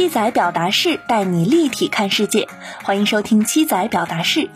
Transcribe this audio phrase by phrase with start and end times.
[0.00, 2.48] 七仔表达式带你立体看世界，
[2.82, 4.48] 欢迎收听七仔表达式。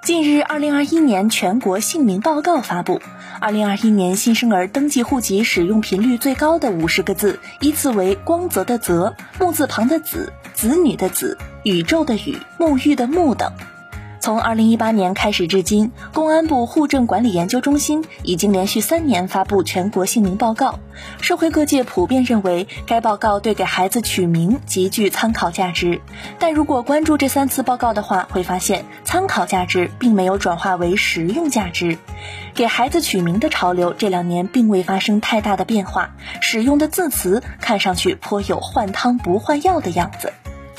[0.00, 3.02] 近日，二零二一年全国姓名报告发布，
[3.40, 13.52] 二零二一年新生儿登记户籍使用频率最高的五十个字依次为光泽的泽、木字旁的子、子女的子、宇宙的宇、沐浴的沐等。
[14.22, 20.78] 从二零一八年开始至今，公安部户政管理研究中心已经连续三年发布全国姓名报告。
[21.20, 26.00] 社会各界普遍认为，该报告对给孩子取名极具参考价值。
[26.38, 31.98] 但如果关注这三次报告的话，会发现参考价值并没有转化为实用价值。
[32.54, 40.32] 给孩子取名的潮流这两年并未发生太大的变化，使用的字词看上去颇有换汤不换药的样子。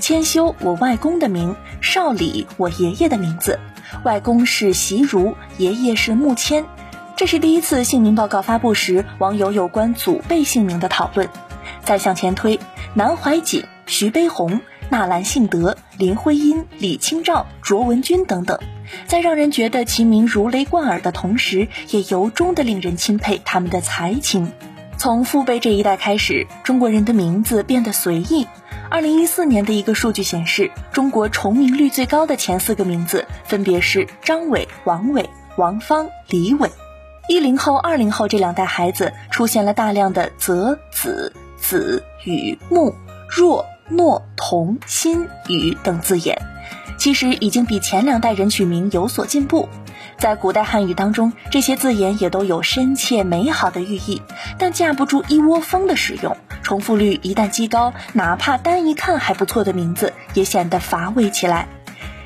[0.04, 3.58] 千修，我外公的名；少礼，我爷爷的名字。
[4.04, 6.66] 外公是习儒，爷爷是穆谦。
[7.16, 11.30] 这是第一次姓名报告发布时，网友有关祖辈姓名的讨论。
[11.86, 12.60] 再向前推，
[12.94, 18.60] 南怀瑾、徐悲鸿、纳兰性德、林徽因、李清照、卓文君等等，
[19.08, 24.52] 在让人觉得其名如雷贯耳的同时，也由衷的令人钦佩他们的才情。
[24.98, 28.48] 从父辈这一代开始，中国人的名字变得随意。
[28.94, 35.28] 二零一四年的一个数据显示，中国重名率最高的前四个名字分别是张伟、王伟、
[35.58, 36.70] 王芳、李伟。
[37.28, 42.94] 一零后、二零后这两代孩子出现了大量的泽、子、子、雨、木、
[43.28, 46.40] 若、诺、同、心、雨等字眼，
[47.04, 49.68] 其实已经比前两代人取名有所进步。
[50.18, 54.22] 在古代汉语当中，这些字眼也都有深切美好的寓意，
[54.58, 61.68] 但架不住一窝蜂的使用，重复率一旦极高，哪怕单一看还不错的名字，也显得乏味起来。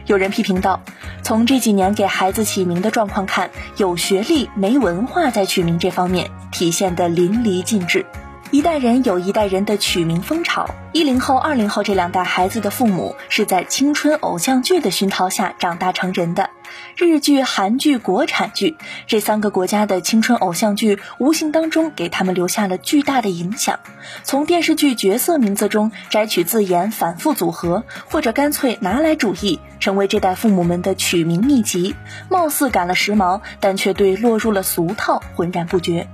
[0.05, 0.83] 有人批评道，
[1.23, 8.05] 从这几年给孩子起名的状况看，有学历没文化在取名这方面体现得淋漓尽致。
[8.49, 16.49] 一代人有一代人的取名风潮，一零后、二零后这两代孩子的父母是在青春偶像剧的熏陶下长大成人的。
[16.95, 23.79] 日剧、韩剧、国产剧这三个国家的青春偶像剧，无形当中给他们留下了巨大的影响。
[24.23, 31.95] 从电视剧角色名字中摘取字眼，反复组合，或者干脆拿来主义，成为这代父母们的取名秘籍。
[32.29, 36.07] 貌似赶了时髦，但却对落入了俗套浑然不觉。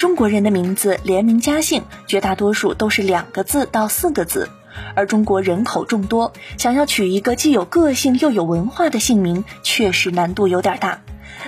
[0.00, 4.48] 中国人的名字连名加姓，绝大多数都是两个字到四个字，
[4.94, 11.02] 而中国人口众多，想要取一个既有个性又有文化的姓名，确实难度有点大。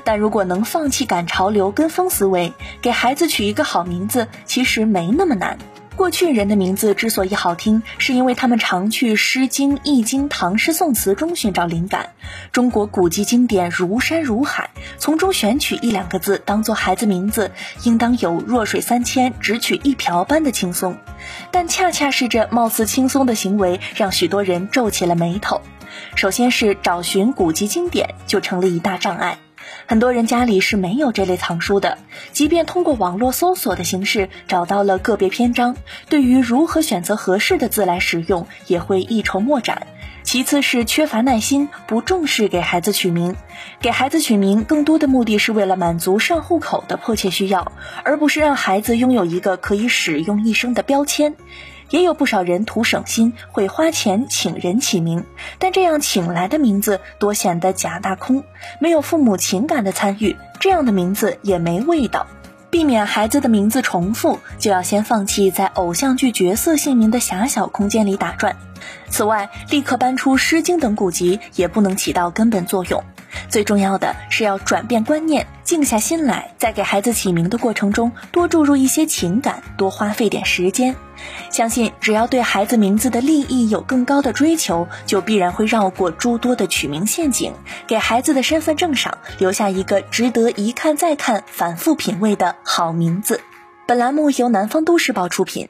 [0.05, 2.53] 但如果能放弃赶潮流、跟风思维，
[2.83, 5.57] 给孩子取一个好名字，其实没那么难。
[5.97, 12.11] 过去人的名字之所以好听，是因为他们常去《诗经》《易经》唐诗宋词中寻找灵感。
[12.51, 17.53] 中国古籍经典如山如海，从中选取一两个字当做孩子名字，
[17.85, 20.97] 应当有弱水三千，只取一瓢般的轻松。
[21.51, 25.61] 但恰恰是这貌似轻松的行为，让许多人皱起了眉头。
[26.17, 29.39] 首先是找寻古籍经典，就成了一大障碍。
[29.87, 31.99] 很多人家里是没有这类藏书的，
[32.33, 35.77] 即便通过网络搜索的形式找到了个别篇章，
[36.09, 39.87] 对于如何选择合适的字来使用，也会一筹莫展。
[40.25, 43.35] 其次是缺乏耐心，不重视给孩子取名。
[43.81, 47.73] 给孩子取名更多的目的是为了满足上户口的迫切需要，
[48.05, 51.35] 而不是让孩子拥有一个可以使用一生的标签。
[51.93, 55.27] 也有不少人图省心，会花钱请人起名，
[55.59, 58.45] 但这样请来的名字多显得假大空，
[58.81, 62.27] 没有父母情感的参与，这样的名字也没味道。
[62.71, 68.57] 避免孩子的名字重复，就要先放弃在偶像剧角色姓名的狭小空间里打转。
[69.11, 73.05] 此外，立刻搬出《诗经》等古籍也不能起到根本作用。
[73.53, 80.97] 最重要的是要转变观念，静下心来，在给孩子起名的过程中多注入一些情感，多花费点时间。
[81.51, 87.53] 相信只要对孩子名字的利益有更高的追求，就必然会绕过诸多的取名陷阱，
[87.87, 93.43] 给孩子的身份证上留下一个值得一看再看、反复品味的好名字。
[93.87, 95.69] 本栏目由南方都市报出品。